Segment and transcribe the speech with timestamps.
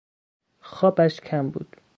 [0.71, 1.75] خوابش کم بود.